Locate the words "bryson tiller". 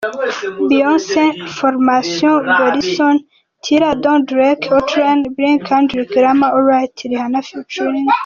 2.47-3.93